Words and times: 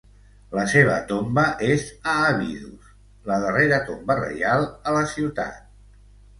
La 0.53 0.61
seva 0.69 0.95
tomba 1.11 1.43
és 1.73 1.85
a 2.15 2.15
Abidos, 2.31 2.89
la 3.33 3.39
darrera 3.45 3.81
tomba 3.93 4.19
reial 4.25 4.69
a 4.73 4.99
la 5.01 5.07
ciutat. 5.17 5.65